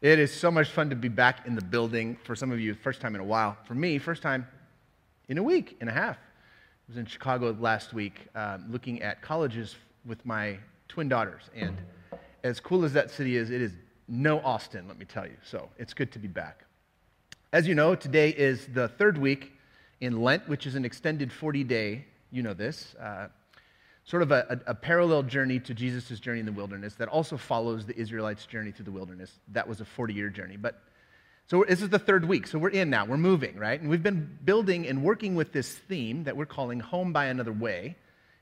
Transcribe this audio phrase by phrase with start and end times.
[0.00, 2.16] It is so much fun to be back in the building.
[2.24, 3.58] For some of you, first time in a while.
[3.66, 4.46] For me, first time
[5.28, 6.16] in a week and a half.
[6.16, 9.76] I was in Chicago last week um, looking at colleges
[10.06, 10.56] with my
[10.88, 11.50] twin daughters.
[11.54, 11.76] And
[12.42, 13.72] as cool as that city is, it is
[14.08, 15.36] no Austin, let me tell you.
[15.44, 16.64] So it's good to be back.
[17.52, 19.52] As you know, today is the third week
[20.00, 23.28] in Lent, which is an extended 40 day, you know this, uh,
[24.04, 27.36] sort of a, a, a parallel journey to Jesus' journey in the wilderness that also
[27.36, 29.32] follows the Israelites' journey through the wilderness.
[29.48, 30.56] That was a 40 year journey.
[30.56, 30.82] But
[31.46, 32.46] so this is the third week.
[32.46, 33.04] So we're in now.
[33.04, 33.80] We're moving, right?
[33.80, 37.52] And we've been building and working with this theme that we're calling Home by Another
[37.52, 37.96] Way,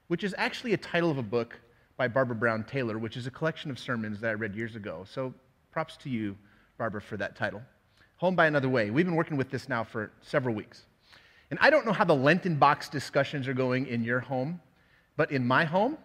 [0.09, 1.59] which is actually a title of a book
[1.97, 5.05] by Barbara Brown Taylor, which is a collection of sermons that I read years ago.
[5.11, 5.33] So
[5.71, 6.37] props to you,
[6.77, 7.63] Barbara, for that title.
[8.19, 8.91] Home by Another Way.
[8.91, 10.85] We've been working with this now for several weeks.
[11.51, 14.61] And I don't know how the Lenten box discussions are going in your home.
[15.19, 15.99] But in my home,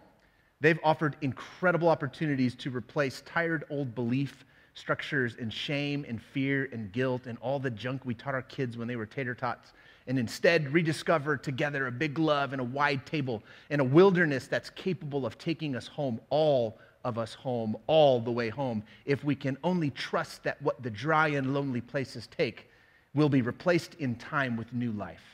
[0.60, 6.90] they've offered incredible opportunities to replace tired old belief structures and shame and fear and
[6.90, 9.72] guilt and all the junk we taught our kids when they were tater tots
[10.08, 14.68] and instead rediscover together a big love and a wide table and a wilderness that's
[14.70, 19.36] capable of taking us home, all of us home, all the way home, if we
[19.36, 22.68] can only trust that what the dry and lonely places take
[23.14, 25.33] will be replaced in time with new life.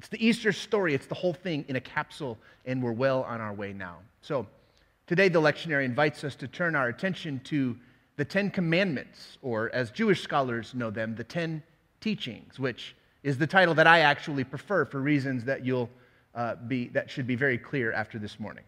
[0.00, 3.42] It's the Easter story, it's the whole thing in a capsule, and we're well on
[3.42, 3.98] our way now.
[4.22, 4.46] So,
[5.06, 7.76] today the lectionary invites us to turn our attention to
[8.16, 11.62] the Ten Commandments, or as Jewish scholars know them, the Ten
[12.00, 15.90] Teachings, which is the title that I actually prefer for reasons that you'll
[16.34, 18.64] uh, be that should be very clear after this morning.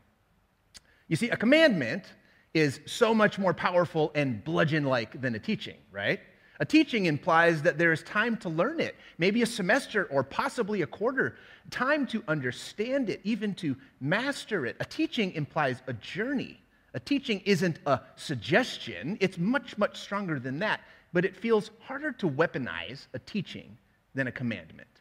[1.09, 2.13] You see, a commandment
[2.53, 6.21] is so much more powerful and bludgeon-like than a teaching, right?
[6.63, 10.83] A teaching implies that there is time to learn it, maybe a semester or possibly
[10.83, 11.35] a quarter,
[11.71, 14.77] time to understand it, even to master it.
[14.79, 16.61] A teaching implies a journey.
[16.95, 22.13] A teaching isn't a suggestion, it's much, much stronger than that, but it feels harder
[22.13, 23.77] to weaponize a teaching
[24.15, 25.01] than a commandment.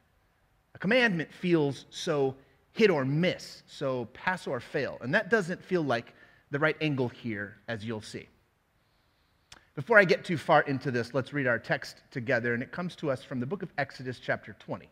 [0.74, 2.34] A commandment feels so
[2.72, 6.16] hit or miss, so pass or fail, and that doesn't feel like
[6.50, 8.28] the right angle here, as you'll see.
[9.76, 12.96] Before I get too far into this, let's read our text together, and it comes
[12.98, 14.90] to us from the book of Exodus, chapter 20,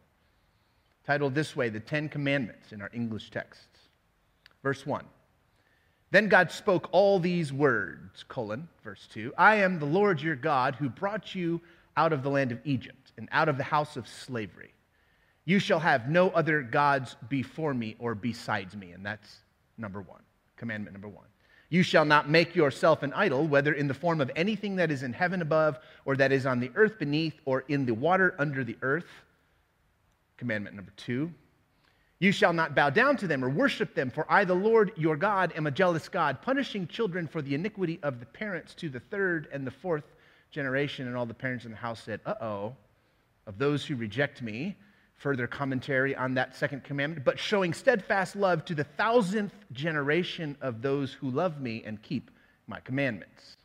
[1.05, 3.67] titled this way The Ten Commandments in our English texts.
[4.63, 5.03] Verse 1.
[6.11, 10.75] Then God spoke all these words, colon, verse 2 I am the Lord your God
[10.75, 11.61] who brought you
[11.97, 14.73] out of the land of Egypt and out of the house of slavery.
[15.43, 18.91] You shall have no other gods before me or besides me.
[18.91, 19.39] And that's
[19.77, 20.21] number one,
[20.55, 21.25] commandment number one.
[21.69, 25.03] You shall not make yourself an idol, whether in the form of anything that is
[25.03, 28.63] in heaven above, or that is on the earth beneath, or in the water under
[28.63, 29.09] the earth.
[30.37, 31.31] Commandment number two.
[32.17, 35.15] You shall not bow down to them or worship them, for I, the Lord your
[35.15, 38.99] God, am a jealous God, punishing children for the iniquity of the parents to the
[38.99, 40.03] third and the fourth
[40.51, 41.07] generation.
[41.07, 42.75] And all the parents in the house said, Uh oh,
[43.45, 44.75] of those who reject me
[45.19, 50.81] further commentary on that second commandment, but showing steadfast love to the thousandth generation of
[50.81, 52.31] those who love me and keep
[52.67, 53.57] my commandments.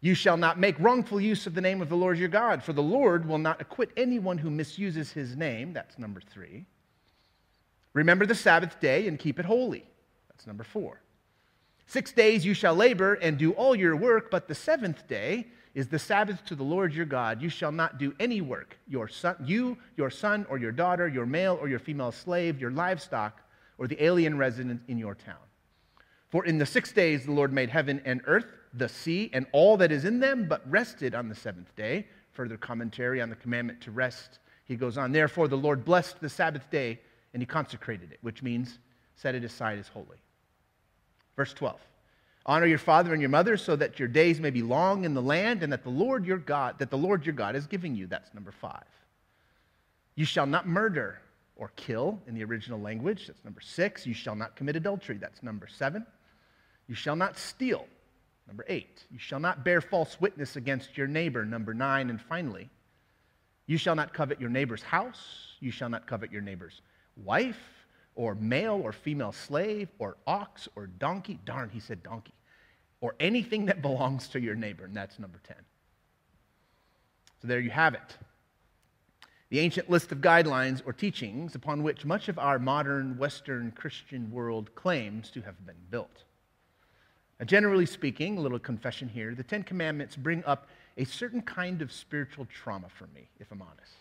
[0.00, 2.72] You shall not make wrongful use of the name of the Lord your God, for
[2.72, 5.72] the Lord will not acquit anyone who misuses his name.
[5.72, 6.64] That's number three.
[7.92, 9.84] Remember the Sabbath day and keep it holy.
[10.30, 11.02] That's number four.
[11.86, 15.88] Six days you shall labor and do all your work, but the seventh day is
[15.88, 17.42] the Sabbath to the Lord your God.
[17.42, 18.78] You shall not do any work.
[18.86, 22.70] Your son, you, your son or your daughter, your male or your female slave, your
[22.70, 23.40] livestock,
[23.78, 25.36] or the alien resident in your town.
[26.30, 29.76] For in the six days the Lord made heaven and earth, the sea, and all
[29.78, 32.06] that is in them, but rested on the seventh day.
[32.32, 34.38] Further commentary on the commandment to rest.
[34.64, 37.00] He goes on, Therefore the Lord blessed the Sabbath day,
[37.32, 38.78] and he consecrated it, which means
[39.16, 40.18] set it aside as holy.
[41.36, 41.80] Verse 12.
[42.48, 45.20] Honor your father and your mother so that your days may be long in the
[45.20, 48.06] land and that the Lord your God, that the Lord your God is giving you.
[48.06, 48.86] That's number five.
[50.14, 51.20] You shall not murder
[51.56, 53.26] or kill in the original language.
[53.26, 54.06] That's number six.
[54.06, 55.18] You shall not commit adultery.
[55.18, 56.06] That's number seven.
[56.86, 57.86] You shall not steal.
[58.46, 59.04] Number eight.
[59.10, 61.44] You shall not bear false witness against your neighbor.
[61.44, 62.08] Number nine.
[62.08, 62.70] And finally,
[63.66, 65.48] you shall not covet your neighbor's house.
[65.60, 66.80] You shall not covet your neighbor's
[67.14, 67.60] wife
[68.14, 71.38] or male or female slave or ox or donkey.
[71.44, 72.32] Darn, he said donkey
[73.00, 74.84] or anything that belongs to your neighbor.
[74.84, 75.56] And that's number 10.
[77.40, 78.16] So there you have it.
[79.50, 84.30] The ancient list of guidelines or teachings upon which much of our modern Western Christian
[84.30, 86.24] world claims to have been built.
[87.38, 90.68] Now, generally speaking, a little confession here, the Ten Commandments bring up
[90.98, 93.92] a certain kind of spiritual trauma for me, if I'm honest.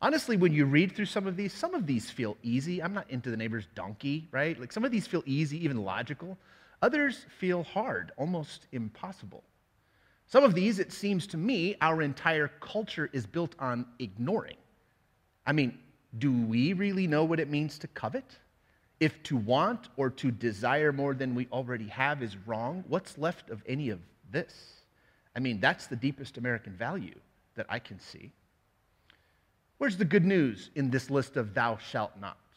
[0.00, 2.80] Honestly, when you read through some of these, some of these feel easy.
[2.80, 4.58] I'm not into the neighbor's donkey, right?
[4.58, 6.38] Like some of these feel easy, even logical.
[6.82, 9.42] Others feel hard, almost impossible.
[10.26, 14.56] Some of these, it seems to me, our entire culture is built on ignoring.
[15.46, 15.78] I mean,
[16.18, 18.38] do we really know what it means to covet?
[19.00, 23.50] If to want or to desire more than we already have is wrong, what's left
[23.50, 24.00] of any of
[24.30, 24.82] this?
[25.34, 27.18] I mean, that's the deepest American value
[27.54, 28.32] that I can see.
[29.78, 32.47] Where's the good news in this list of thou shalt nots?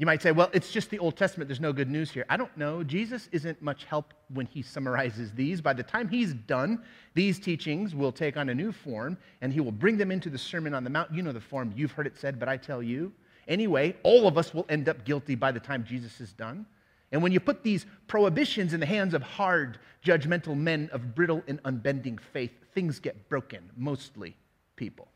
[0.00, 1.46] You might say, well, it's just the Old Testament.
[1.46, 2.24] There's no good news here.
[2.30, 2.82] I don't know.
[2.82, 5.60] Jesus isn't much help when he summarizes these.
[5.60, 6.82] By the time he's done,
[7.12, 10.38] these teachings will take on a new form, and he will bring them into the
[10.38, 11.12] Sermon on the Mount.
[11.12, 11.74] You know the form.
[11.76, 13.12] You've heard it said, but I tell you.
[13.46, 16.64] Anyway, all of us will end up guilty by the time Jesus is done.
[17.12, 21.42] And when you put these prohibitions in the hands of hard, judgmental men of brittle
[21.46, 24.34] and unbending faith, things get broken, mostly
[24.76, 25.08] people.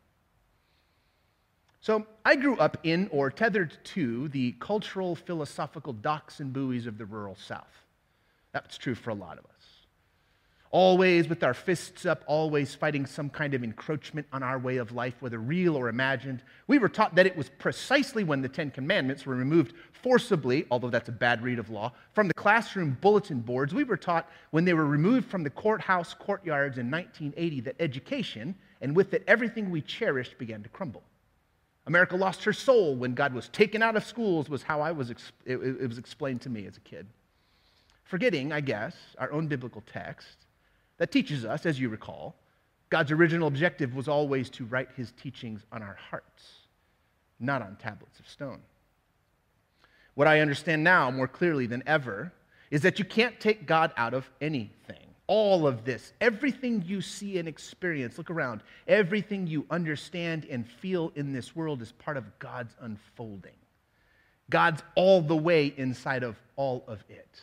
[1.85, 6.97] So I grew up in or tethered to the cultural, philosophical docks and buoys of
[6.97, 7.85] the rural South.
[8.53, 9.51] That's true for a lot of us.
[10.71, 14.93] Always with our fists up, always fighting some kind of encroachment on our way of
[14.93, 16.43] life, whether real or imagined.
[16.69, 20.89] We were taught that it was precisely when the Ten Commandments were removed forcibly, although
[20.89, 23.75] that's a bad read of law, from the classroom bulletin boards.
[23.75, 28.55] We were taught when they were removed from the courthouse courtyards in 1980 that education,
[28.81, 31.03] and with it everything we cherished, began to crumble.
[31.87, 35.11] America lost her soul when God was taken out of schools, was how I was,
[35.11, 37.07] it, it was explained to me as a kid.
[38.05, 40.47] Forgetting, I guess, our own biblical text
[40.99, 42.37] that teaches us, as you recall,
[42.89, 46.45] God's original objective was always to write his teachings on our hearts,
[47.41, 48.61] not on tablets of stone.
[50.15, 52.33] What I understand now more clearly than ever
[52.71, 57.39] is that you can't take God out of anything all of this, everything you see
[57.39, 62.39] and experience, look around, everything you understand and feel in this world is part of
[62.39, 63.57] God's unfolding.
[64.51, 67.41] God's all the way inside of all of it.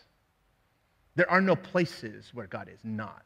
[1.15, 3.25] There are no places where God is not.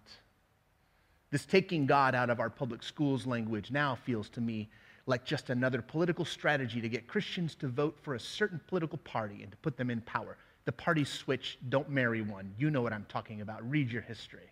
[1.31, 4.69] This taking God out of our public schools language now feels to me
[5.06, 9.44] like just another political strategy to get Christians to vote for a certain political party
[9.44, 10.38] and to put them in power.
[10.65, 12.53] The party switch, don't marry one.
[12.57, 13.67] You know what I'm talking about.
[13.69, 14.51] Read your history.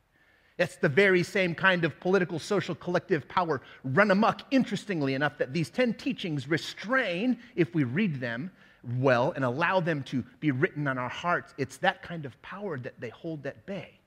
[0.59, 5.51] It's the very same kind of political, social, collective power run amok, interestingly enough, that
[5.51, 8.51] these 10 teachings restrain if we read them
[8.97, 11.55] well and allow them to be written on our hearts.
[11.57, 13.99] It's that kind of power that they hold at bay.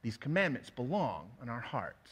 [0.00, 2.10] These commandments belong on our hearts.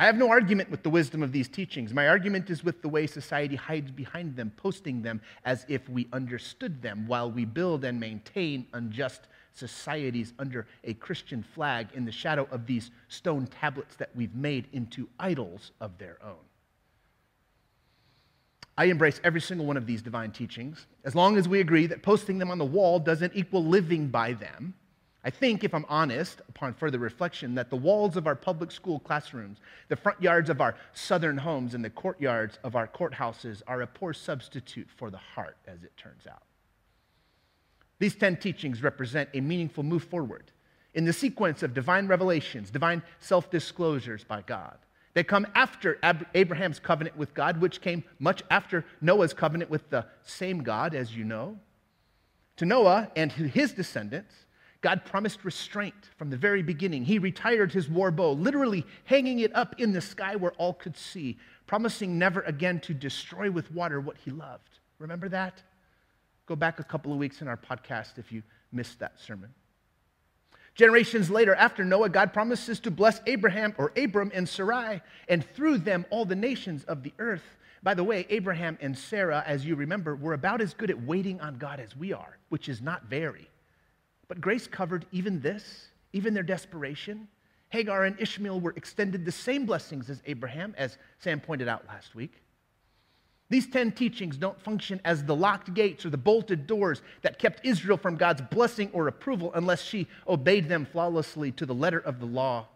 [0.00, 1.92] I have no argument with the wisdom of these teachings.
[1.92, 6.08] My argument is with the way society hides behind them, posting them as if we
[6.14, 12.12] understood them while we build and maintain unjust societies under a Christian flag in the
[12.12, 16.46] shadow of these stone tablets that we've made into idols of their own.
[18.78, 22.02] I embrace every single one of these divine teachings as long as we agree that
[22.02, 24.72] posting them on the wall doesn't equal living by them
[25.22, 28.98] I think, if I'm honest, upon further reflection, that the walls of our public school
[29.00, 29.58] classrooms,
[29.88, 33.86] the front yards of our southern homes, and the courtyards of our courthouses are a
[33.86, 36.42] poor substitute for the heart, as it turns out.
[37.98, 40.50] These 10 teachings represent a meaningful move forward
[40.94, 44.78] in the sequence of divine revelations, divine self disclosures by God.
[45.12, 49.90] They come after Ab- Abraham's covenant with God, which came much after Noah's covenant with
[49.90, 51.58] the same God, as you know.
[52.56, 54.34] To Noah and his descendants,
[54.80, 57.04] God promised restraint from the very beginning.
[57.04, 60.96] He retired his war bow, literally hanging it up in the sky where all could
[60.96, 64.78] see, promising never again to destroy with water what he loved.
[64.98, 65.62] Remember that?
[66.46, 69.52] Go back a couple of weeks in our podcast if you missed that sermon.
[70.74, 75.78] Generations later, after Noah, God promises to bless Abraham or Abram and Sarai, and through
[75.78, 77.58] them all the nations of the earth.
[77.82, 81.40] By the way, Abraham and Sarah, as you remember, were about as good at waiting
[81.40, 83.49] on God as we are, which is not very.
[84.30, 87.26] But grace covered even this, even their desperation.
[87.70, 92.14] Hagar and Ishmael were extended the same blessings as Abraham, as Sam pointed out last
[92.14, 92.34] week.
[93.48, 97.66] These 10 teachings don't function as the locked gates or the bolted doors that kept
[97.66, 102.20] Israel from God's blessing or approval unless she obeyed them flawlessly to the letter of
[102.20, 102.68] the law.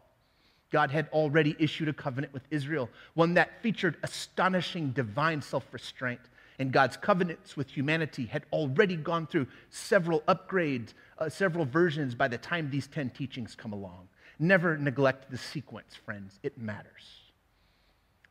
[0.72, 6.20] God had already issued a covenant with Israel, one that featured astonishing divine self restraint.
[6.58, 12.28] And God's covenants with humanity had already gone through several upgrades uh, several versions by
[12.28, 14.08] the time these 10 teachings come along.
[14.38, 16.40] Never neglect the sequence, friends.
[16.42, 17.24] It matters.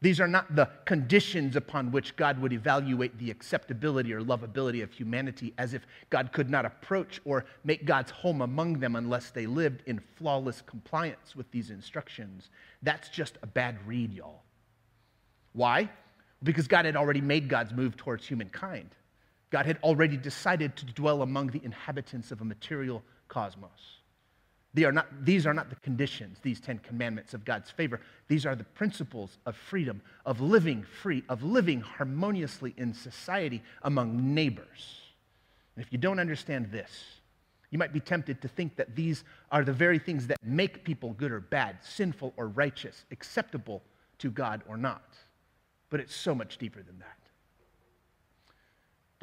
[0.04, 4.92] These are not the conditions upon which God would evaluate the acceptability or lovability of
[4.92, 9.46] humanity, as if God could not approach or make God's home among them unless they
[9.46, 12.50] lived in flawless compliance with these instructions.
[12.82, 14.44] That's just a bad read, y'all.
[15.54, 15.90] Why?
[16.44, 18.90] Because God had already made God's move towards humankind.
[19.54, 24.00] God had already decided to dwell among the inhabitants of a material cosmos.
[24.74, 28.02] They are not, these are not the conditions, these Ten Commandments of God's favor.
[28.28, 34.34] These are the principles of freedom, of living free, of living harmoniously in society among
[34.34, 35.02] neighbors.
[35.76, 36.90] And if you don't understand this,
[37.70, 41.14] you might be tempted to think that these are the very things that make people
[41.14, 43.84] good or bad, sinful or righteous, acceptable
[44.18, 45.14] to God or not.
[45.92, 47.23] But it's so much deeper than that.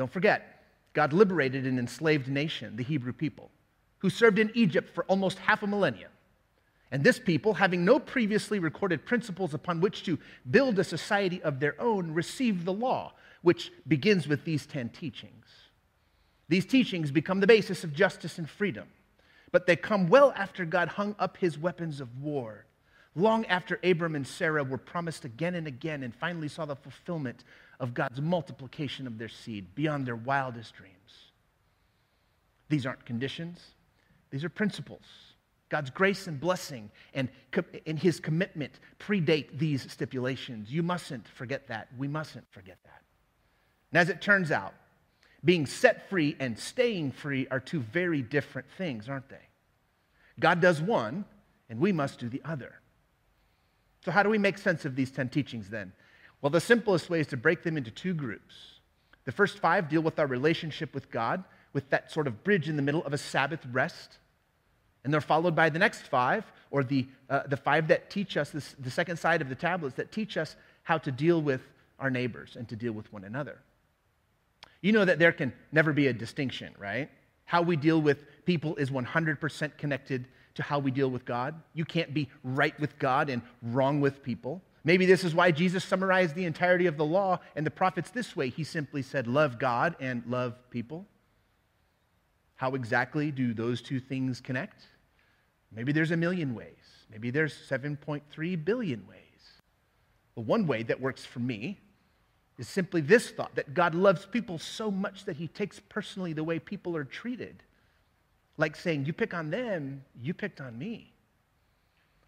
[0.00, 0.62] Don't forget,
[0.94, 3.50] God liberated an enslaved nation, the Hebrew people
[3.98, 6.10] who served in Egypt for almost half a millennium.
[6.90, 10.18] And this people, having no previously recorded principles upon which to
[10.50, 15.44] build a society of their own, received the law, which begins with these 10 teachings.
[16.48, 18.88] These teachings become the basis of justice and freedom,
[19.52, 22.64] but they come well after God hung up his weapons of war,
[23.14, 27.44] long after Abram and Sarah were promised again and again and finally saw the fulfillment
[27.78, 30.96] of God's multiplication of their seed beyond their wildest dreams.
[32.68, 33.60] These aren't conditions,
[34.30, 35.04] these are principles.
[35.70, 37.28] God's grace and blessing and,
[37.86, 40.70] and his commitment predate these stipulations.
[40.70, 41.86] You mustn't forget that.
[41.96, 43.02] We mustn't forget that.
[43.92, 44.74] And as it turns out,
[45.44, 49.48] being set free and staying free are two very different things, aren't they?
[50.40, 51.24] God does one,
[51.68, 52.79] and we must do the other.
[54.04, 55.92] So, how do we make sense of these 10 teachings then?
[56.40, 58.54] Well, the simplest way is to break them into two groups.
[59.24, 62.76] The first five deal with our relationship with God, with that sort of bridge in
[62.76, 64.18] the middle of a Sabbath rest.
[65.04, 68.50] And they're followed by the next five, or the, uh, the five that teach us,
[68.50, 71.60] this, the second side of the tablets, that teach us how to deal with
[71.98, 73.58] our neighbors and to deal with one another.
[74.80, 77.10] You know that there can never be a distinction, right?
[77.44, 81.54] How we deal with people is 100% connected to how we deal with God.
[81.74, 84.62] You can't be right with God and wrong with people.
[84.82, 88.34] Maybe this is why Jesus summarized the entirety of the law and the prophets this
[88.34, 88.48] way.
[88.48, 91.06] He simply said, Love God and love people.
[92.56, 94.84] How exactly do those two things connect?
[95.72, 96.76] Maybe there's a million ways.
[97.10, 99.18] Maybe there's 7.3 billion ways.
[100.34, 101.78] But one way that works for me
[102.58, 106.44] is simply this thought that God loves people so much that he takes personally the
[106.44, 107.62] way people are treated.
[108.60, 111.12] Like saying, You pick on them, you picked on me.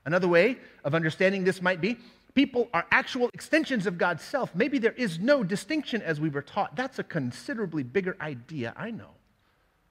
[0.06, 1.98] Another way of understanding this might be
[2.34, 4.54] people are actual extensions of God's self.
[4.54, 6.74] Maybe there is no distinction as we were taught.
[6.74, 9.10] That's a considerably bigger idea, I know.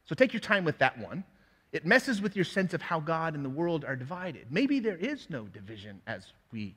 [0.05, 1.23] So take your time with that one.
[1.71, 4.47] It messes with your sense of how God and the world are divided.
[4.49, 6.75] Maybe there is no division as we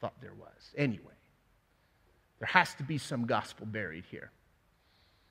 [0.00, 0.72] thought there was.
[0.76, 1.14] Anyway,
[2.38, 4.30] there has to be some gospel buried here.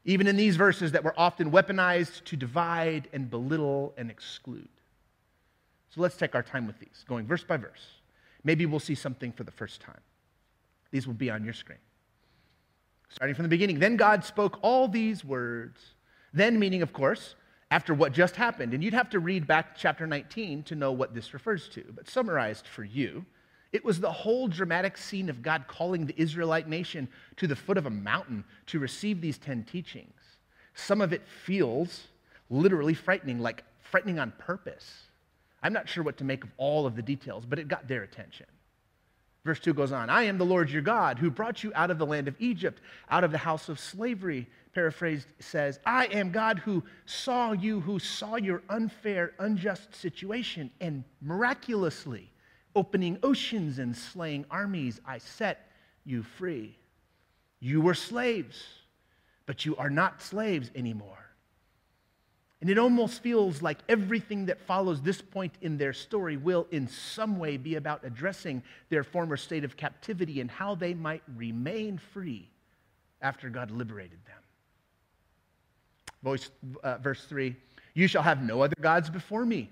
[0.07, 4.69] Even in these verses that were often weaponized to divide and belittle and exclude.
[5.89, 7.85] So let's take our time with these, going verse by verse.
[8.43, 10.01] Maybe we'll see something for the first time.
[10.89, 11.77] These will be on your screen.
[13.09, 13.77] Starting from the beginning.
[13.77, 15.93] Then God spoke all these words
[16.33, 17.35] then, meaning, of course,
[17.71, 18.73] after what just happened.
[18.73, 21.83] And you'd have to read back chapter 19 to know what this refers to.
[21.95, 23.25] But summarized for you,
[23.73, 27.07] it was the whole dramatic scene of God calling the Israelite nation
[27.37, 30.13] to the foot of a mountain to receive these 10 teachings.
[30.73, 32.07] Some of it feels
[32.49, 35.03] literally frightening, like frightening on purpose.
[35.61, 38.03] I'm not sure what to make of all of the details, but it got their
[38.03, 38.45] attention.
[39.43, 41.97] Verse 2 goes on I am the Lord your God who brought you out of
[41.97, 46.59] the land of Egypt, out of the house of slavery paraphrased, says, I am God
[46.59, 52.29] who saw you, who saw your unfair, unjust situation, and miraculously
[52.77, 55.67] opening oceans and slaying armies, I set
[56.05, 56.77] you free.
[57.59, 58.63] You were slaves,
[59.47, 61.17] but you are not slaves anymore.
[62.61, 66.87] And it almost feels like everything that follows this point in their story will, in
[66.87, 71.97] some way, be about addressing their former state of captivity and how they might remain
[71.97, 72.47] free
[73.21, 74.41] after God liberated them.
[76.21, 76.51] Voice,
[76.83, 77.55] uh, verse 3
[77.95, 79.71] You shall have no other gods before me.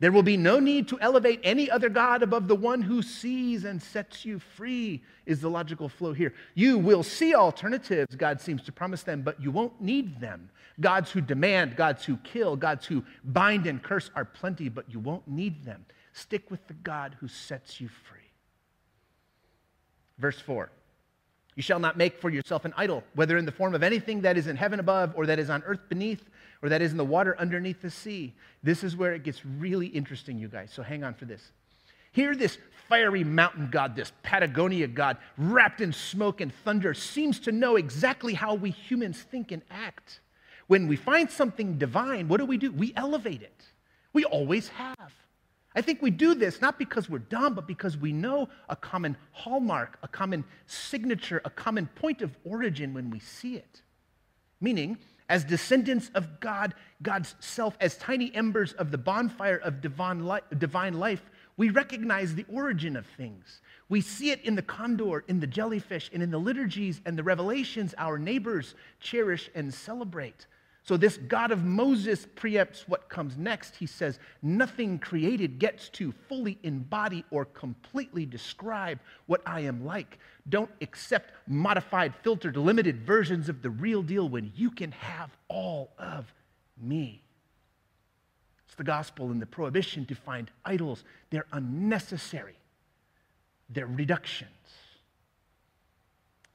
[0.00, 3.64] There will be no need to elevate any other God above the one who sees
[3.64, 6.34] and sets you free, is the logical flow here.
[6.54, 10.50] You will see alternatives, God seems to promise them, but you won't need them.
[10.80, 14.98] Gods who demand, gods who kill, gods who bind and curse are plenty, but you
[14.98, 15.86] won't need them.
[16.12, 18.18] Stick with the God who sets you free.
[20.18, 20.70] Verse 4
[21.56, 24.36] you shall not make for yourself an idol, whether in the form of anything that
[24.36, 26.28] is in heaven above, or that is on earth beneath,
[26.62, 28.34] or that is in the water underneath the sea.
[28.62, 30.70] This is where it gets really interesting, you guys.
[30.72, 31.52] So hang on for this.
[32.12, 32.58] Here, this
[32.88, 38.34] fiery mountain god, this Patagonia god, wrapped in smoke and thunder, seems to know exactly
[38.34, 40.20] how we humans think and act.
[40.66, 42.72] When we find something divine, what do we do?
[42.72, 43.64] We elevate it.
[44.12, 45.12] We always have.
[45.74, 49.16] I think we do this not because we're dumb, but because we know a common
[49.32, 53.82] hallmark, a common signature, a common point of origin when we see it.
[54.60, 60.20] Meaning, as descendants of God, God's self, as tiny embers of the bonfire of divine
[60.94, 61.22] life,
[61.56, 63.60] we recognize the origin of things.
[63.88, 67.22] We see it in the condor, in the jellyfish, and in the liturgies and the
[67.22, 70.46] revelations our neighbors cherish and celebrate.
[70.84, 73.74] So, this God of Moses preempts what comes next.
[73.74, 80.18] He says, Nothing created gets to fully embody or completely describe what I am like.
[80.46, 85.94] Don't accept modified, filtered, limited versions of the real deal when you can have all
[85.98, 86.30] of
[86.78, 87.22] me.
[88.66, 91.02] It's the gospel and the prohibition to find idols.
[91.30, 92.58] They're unnecessary,
[93.70, 94.50] they're reductions.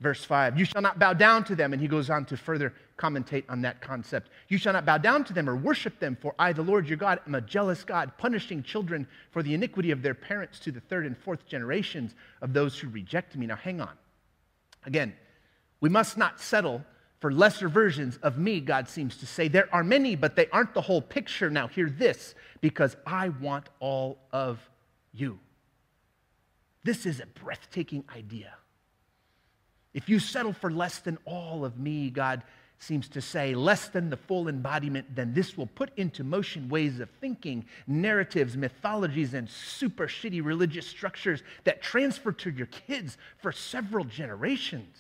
[0.02, 1.74] Verse 5 You shall not bow down to them.
[1.74, 4.30] And he goes on to further commentate on that concept.
[4.48, 6.98] You shall not bow down to them or worship them, for I, the Lord your
[6.98, 10.82] God, am a jealous God, punishing children for the iniquity of their parents to the
[10.82, 13.48] third and fourth generations of those who reject me.
[13.48, 13.94] Now, hang on.
[14.86, 15.14] Again,
[15.82, 16.84] we must not settle
[17.20, 19.50] for lesser versions of me, God seems to say.
[19.50, 21.50] There are many, but they aren't the whole picture.
[21.50, 24.60] Now, hear this because I want all of
[25.12, 25.40] you.
[26.86, 28.54] This is a breathtaking idea.
[29.94, 32.44] If you settle for less than all of me, God
[32.82, 37.00] seems to say, less than the full embodiment, then this will put into motion ways
[37.00, 43.52] of thinking, narratives, mythologies, and super shitty religious structures that transfer to your kids for
[43.52, 44.98] several generations.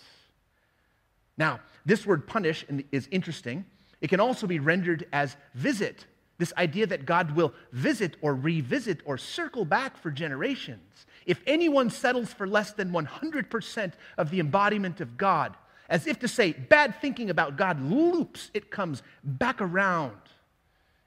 [1.38, 3.65] Now, this word punish is interesting.
[4.01, 6.05] It can also be rendered as visit.
[6.38, 11.05] This idea that God will visit or revisit or circle back for generations.
[11.29, 15.55] If anyone settles for less than 100% of the embodiment of God,
[15.88, 20.17] as if to say, bad thinking about God loops, it comes back around.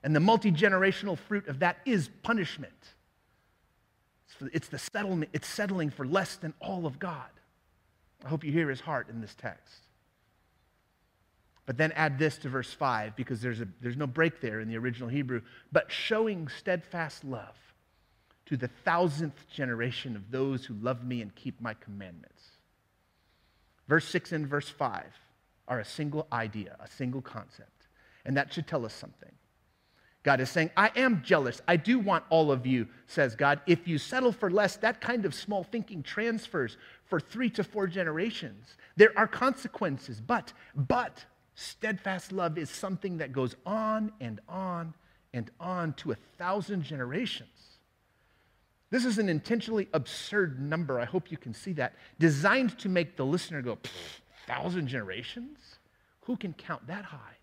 [0.04, 2.72] And the multi generational fruit of that is punishment.
[4.52, 7.30] It's the settlement, it's settling for less than all of God.
[8.24, 9.74] I hope you hear his heart in this text.
[11.66, 14.68] But then add this to verse 5 because there's, a, there's no break there in
[14.68, 15.42] the original Hebrew.
[15.72, 17.56] But showing steadfast love
[18.52, 22.42] to the thousandth generation of those who love me and keep my commandments.
[23.88, 25.06] Verse 6 and verse 5
[25.68, 27.86] are a single idea, a single concept.
[28.26, 29.32] And that should tell us something.
[30.22, 31.62] God is saying, I am jealous.
[31.66, 33.58] I do want all of you, says God.
[33.66, 37.86] If you settle for less, that kind of small thinking transfers for three to four
[37.86, 38.76] generations.
[38.96, 44.92] There are consequences, but, but, steadfast love is something that goes on and on
[45.32, 47.71] and on to a thousand generations.
[48.92, 51.00] This is an intentionally absurd number.
[51.00, 51.94] I hope you can see that.
[52.18, 53.78] Designed to make the listener go,
[54.46, 55.78] thousand generations?
[56.26, 57.38] Who can count that high?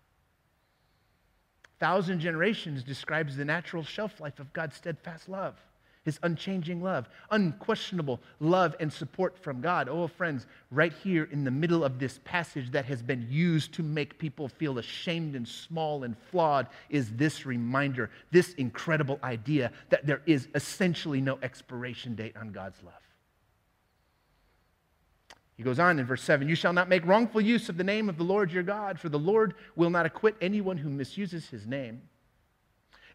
[1.80, 5.56] Thousand generations describes the natural shelf life of God's steadfast love
[6.04, 9.88] his unchanging love, unquestionable love and support from God.
[9.88, 13.82] Oh, friends, right here in the middle of this passage that has been used to
[13.82, 20.06] make people feel ashamed and small and flawed is this reminder, this incredible idea that
[20.06, 22.94] there is essentially no expiration date on God's love.
[25.56, 28.08] He goes on in verse 7 You shall not make wrongful use of the name
[28.08, 31.66] of the Lord your God, for the Lord will not acquit anyone who misuses his
[31.66, 32.00] name.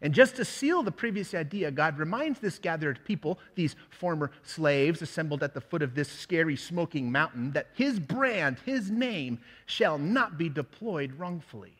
[0.02, 5.00] And just to seal the previous idea, God reminds this gathered people, these former slaves
[5.00, 9.96] assembled at the foot of this scary smoking mountain, that his brand, his name, shall
[9.96, 11.76] not be deployed wrongfully.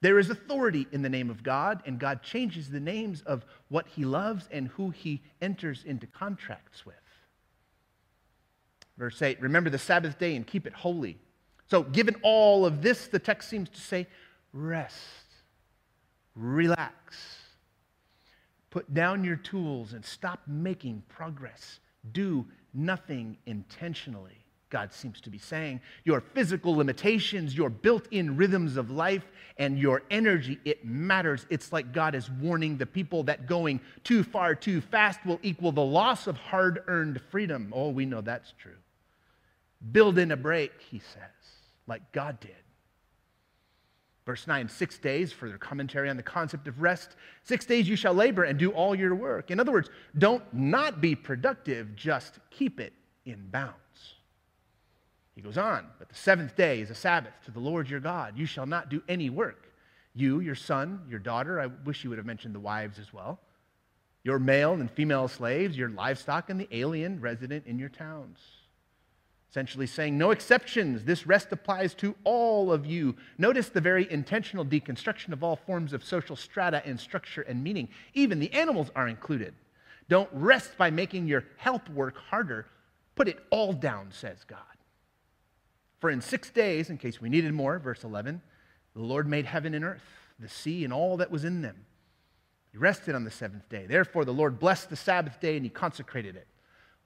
[0.00, 3.86] There is authority in the name of God, and God changes the names of what
[3.86, 6.94] he loves and who he enters into contracts with.
[8.96, 11.18] Verse 8 Remember the Sabbath day and keep it holy.
[11.68, 14.06] So, given all of this, the text seems to say,
[14.52, 15.29] rest
[16.40, 17.36] relax.
[18.70, 21.80] Put down your tools and stop making progress.
[22.12, 24.36] Do nothing intentionally.
[24.70, 25.80] God seems to be saying.
[26.04, 29.24] Your physical limitations, your built in rhythms of life,
[29.58, 31.44] and your energy, it matters.
[31.50, 35.72] It's like God is warning the people that going too far too fast will equal
[35.72, 37.72] the loss of hard earned freedom.
[37.74, 38.78] Oh, we know that's true.
[39.92, 42.54] Build in a break, he says, like God did.
[44.30, 47.16] Verse 9, six days, for their commentary on the concept of rest.
[47.42, 49.50] Six days you shall labor and do all your work.
[49.50, 52.92] In other words, don't not be productive, just keep it
[53.24, 53.74] in bounds.
[55.34, 58.38] He goes on, but the seventh day is a Sabbath to the Lord your God.
[58.38, 59.72] You shall not do any work.
[60.14, 63.40] You, your son, your daughter, I wish you would have mentioned the wives as well,
[64.22, 68.38] your male and female slaves, your livestock, and the alien resident in your towns
[69.50, 71.04] essentially saying, no exceptions.
[71.04, 73.16] This rest applies to all of you.
[73.36, 77.88] Notice the very intentional deconstruction of all forms of social strata and structure and meaning.
[78.14, 79.54] Even the animals are included.
[80.08, 82.66] Don't rest by making your help work harder.
[83.16, 84.58] Put it all down, says God.
[85.98, 88.40] For in six days, in case we needed more, verse 11,
[88.94, 90.02] The Lord made heaven and earth,
[90.38, 91.86] the sea, and all that was in them.
[92.70, 93.86] He rested on the seventh day.
[93.86, 96.46] Therefore, the Lord blessed the Sabbath day and he consecrated it.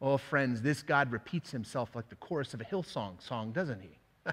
[0.06, 3.98] Oh, friends, this God repeats himself like the chorus of a Hillsong song, doesn't he?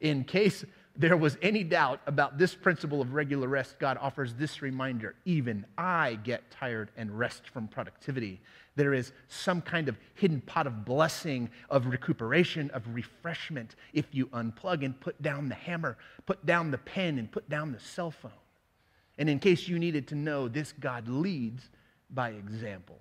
[0.00, 0.64] In case
[0.94, 5.66] there was any doubt about this principle of regular rest, God offers this reminder even
[5.76, 8.40] I get tired and rest from productivity.
[8.76, 14.26] There is some kind of hidden pot of blessing, of recuperation, of refreshment if you
[14.26, 18.12] unplug and put down the hammer, put down the pen, and put down the cell
[18.12, 18.30] phone.
[19.18, 21.68] And in case you needed to know, this God leads
[22.10, 23.00] by example.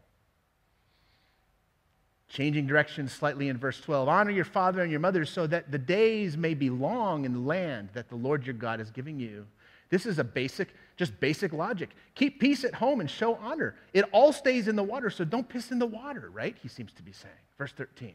[2.29, 5.77] Changing direction slightly in verse 12 Honor your father and your mother so that the
[5.77, 9.45] days may be long in the land that the Lord your God is giving you.
[9.89, 11.89] This is a basic, just basic logic.
[12.15, 13.75] Keep peace at home and show honor.
[13.93, 16.57] It all stays in the water, so don't piss in the water, right?
[16.61, 17.33] He seems to be saying.
[17.57, 18.13] Verse 13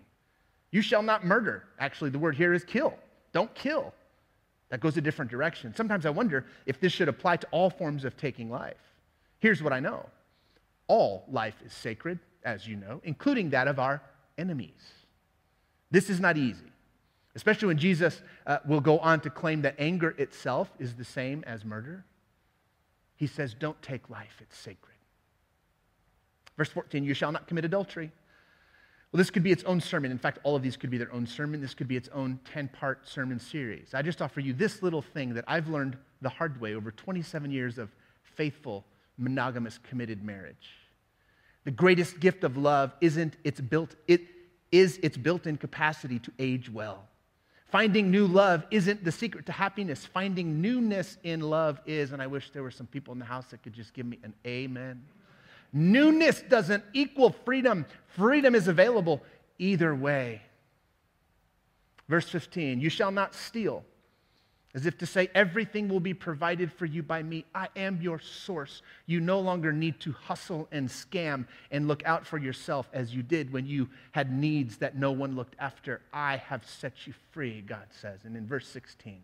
[0.70, 1.64] You shall not murder.
[1.78, 2.94] Actually, the word here is kill.
[3.32, 3.94] Don't kill.
[4.68, 5.74] That goes a different direction.
[5.74, 8.76] Sometimes I wonder if this should apply to all forms of taking life.
[9.38, 10.06] Here's what I know
[10.88, 14.02] all life is sacred, as you know, including that of our
[14.38, 14.92] enemies.
[15.90, 16.72] This is not easy,
[17.34, 21.44] especially when Jesus uh, will go on to claim that anger itself is the same
[21.46, 22.04] as murder.
[23.16, 24.96] He says, Don't take life, it's sacred.
[26.56, 28.10] Verse 14, you shall not commit adultery.
[29.12, 30.10] Well, this could be its own sermon.
[30.10, 31.60] In fact, all of these could be their own sermon.
[31.60, 33.92] This could be its own 10 part sermon series.
[33.92, 37.50] I just offer you this little thing that I've learned the hard way over 27
[37.50, 37.90] years of
[38.22, 38.86] faithful,
[39.18, 40.70] monogamous, committed marriage.
[41.64, 44.22] The greatest gift of love isn't its built, it
[44.70, 47.08] is its built-in capacity to age well.
[47.70, 50.04] Finding new love isn't the secret to happiness.
[50.04, 53.46] Finding newness in love is, and I wish there were some people in the house
[53.46, 55.02] that could just give me an amen.
[55.72, 57.86] Newness doesn't equal freedom.
[58.08, 59.22] Freedom is available
[59.58, 60.42] either way.
[62.08, 63.84] Verse 15 You shall not steal
[64.74, 67.44] as if to say, everything will be provided for you by me.
[67.54, 68.80] I am your source.
[69.04, 73.22] You no longer need to hustle and scam and look out for yourself as you
[73.22, 76.00] did when you had needs that no one looked after.
[76.10, 78.20] I have set you free, God says.
[78.24, 79.20] And in verse 16,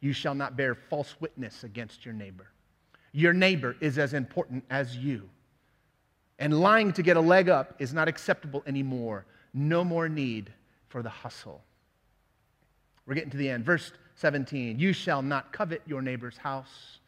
[0.00, 2.48] you shall not bear false witness against your neighbor.
[3.12, 5.28] Your neighbor is as important as you.
[6.40, 9.26] And lying to get a leg up is not acceptable anymore.
[9.54, 10.52] No more need
[10.88, 11.62] for the hustle.
[13.06, 13.64] We're getting to the end.
[13.64, 16.98] Verse 17 You shall not covet your neighbor's house,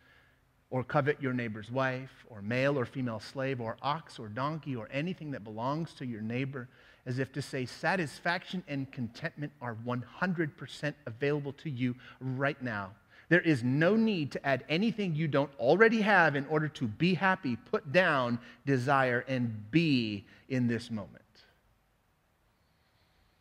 [0.71, 4.89] or covet your neighbor's wife, or male or female slave, or ox or donkey, or
[4.93, 6.69] anything that belongs to your neighbor,
[7.07, 12.93] as if to say, satisfaction and contentment are 100% available to you right now.
[13.29, 17.15] There is no need to add anything you don't already have in order to be
[17.15, 21.20] happy, put down desire, and be in this moment.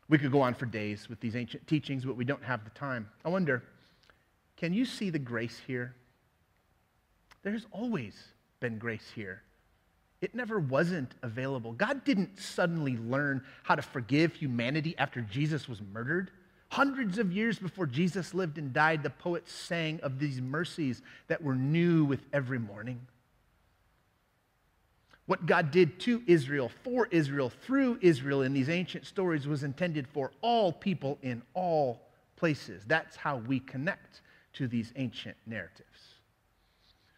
[0.10, 2.72] We could go on for days with these ancient teachings, but we don't have the
[2.72, 3.08] time.
[3.24, 3.64] I wonder,
[4.58, 5.96] can you see the grace here?
[7.44, 8.16] There's always
[8.60, 9.44] been grace here.
[10.22, 11.72] It never wasn't available.
[11.72, 16.32] God didn't suddenly learn how to forgive humanity after Jesus was murdered.
[16.70, 21.42] Hundreds of years before Jesus lived and died, the poets sang of these mercies that
[21.42, 23.00] were new with every morning.
[25.30, 30.08] What God did to Israel, for Israel, through Israel in these ancient stories was intended
[30.08, 32.02] for all people in all
[32.36, 32.82] places.
[32.88, 34.22] That's how we connect
[34.54, 36.16] to these ancient narratives.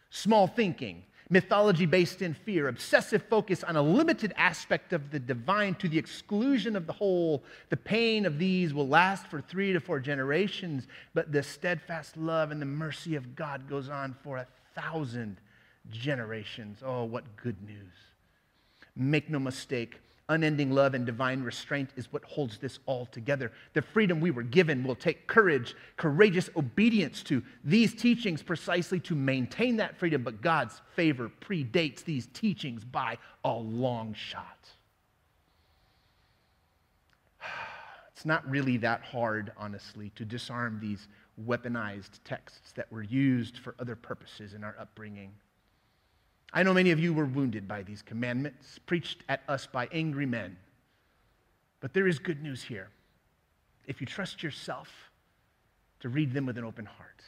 [0.10, 5.76] Small thinking, mythology based in fear, obsessive focus on a limited aspect of the divine
[5.76, 7.46] to the exclusion of the whole.
[7.70, 12.52] The pain of these will last for three to four generations, but the steadfast love
[12.52, 15.38] and the mercy of God goes on for a thousand
[15.90, 16.80] generations.
[16.86, 17.94] Oh, what good news.
[18.96, 23.52] Make no mistake, unending love and divine restraint is what holds this all together.
[23.74, 29.16] The freedom we were given will take courage, courageous obedience to these teachings precisely to
[29.16, 34.70] maintain that freedom, but God's favor predates these teachings by a long shot.
[38.14, 41.08] It's not really that hard, honestly, to disarm these
[41.44, 45.32] weaponized texts that were used for other purposes in our upbringing.
[46.54, 50.26] I know many of you were wounded by these commandments preached at us by angry
[50.26, 50.58] men.
[51.80, 52.90] But there is good news here.
[53.88, 54.90] If you trust yourself
[56.02, 57.24] to read them with an open heart.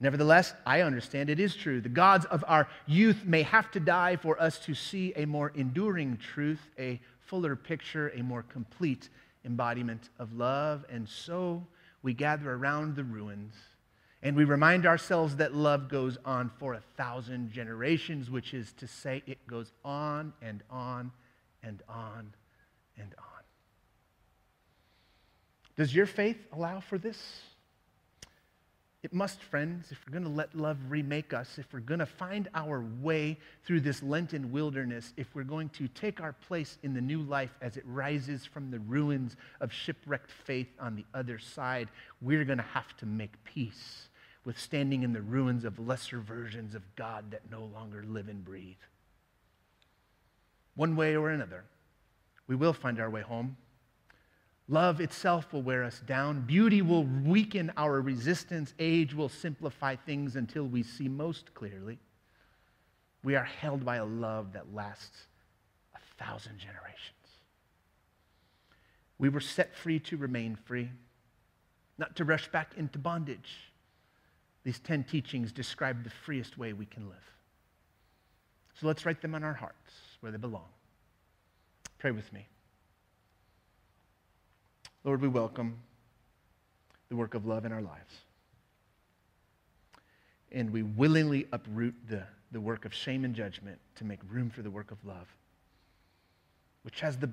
[0.00, 1.80] Nevertheless, I understand it is true.
[1.80, 5.52] The gods of our youth may have to die for us to see a more
[5.54, 9.10] enduring truth, a fuller picture, a more complete
[9.44, 10.86] embodiment of love.
[10.90, 11.66] And so
[12.02, 13.54] we gather around the ruins
[14.22, 18.86] and we remind ourselves that love goes on for a thousand generations, which is to
[18.86, 21.10] say, it goes on and on
[21.62, 22.32] and on
[22.98, 23.42] and on.
[25.76, 27.40] Does your faith allow for this?
[29.02, 32.06] It must, friends, if we're going to let love remake us, if we're going to
[32.06, 36.92] find our way through this Lenten wilderness, if we're going to take our place in
[36.92, 41.38] the new life as it rises from the ruins of shipwrecked faith on the other
[41.38, 41.88] side,
[42.20, 44.09] we're going to have to make peace
[44.44, 48.44] with standing in the ruins of lesser versions of God that no longer live and
[48.44, 48.76] breathe.
[50.74, 51.64] One way or another,
[52.46, 53.56] we will find our way home.
[54.66, 56.42] Love itself will wear us down.
[56.42, 58.72] Beauty will weaken our resistance.
[58.78, 61.98] Age will simplify things until we see most clearly.
[63.22, 65.26] We are held by a love that lasts
[65.94, 67.16] a thousand generations.
[69.18, 70.88] We were set free to remain free,
[71.98, 73.69] not to rush back into bondage.
[74.64, 77.16] These 10 teachings describe the freest way we can live.
[78.78, 80.68] So let's write them on our hearts where they belong.
[81.98, 82.46] Pray with me.
[85.04, 85.78] Lord, we welcome
[87.08, 88.14] the work of love in our lives.
[90.52, 94.62] And we willingly uproot the, the work of shame and judgment to make room for
[94.62, 95.28] the work of love,
[96.82, 97.30] which has the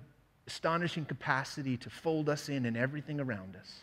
[0.48, 3.82] astonishing capacity to fold us in and everything around us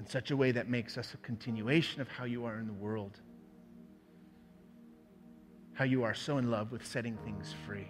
[0.00, 2.72] in such a way that makes us a continuation of how you are in the
[2.72, 3.20] world,
[5.74, 7.86] how you are so in love with setting things free.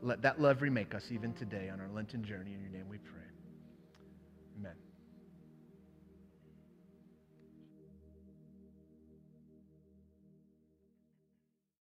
[0.00, 2.54] Let that love remake us even today on our Lenten journey.
[2.54, 3.20] In your name we pray.
[4.58, 4.76] Amen.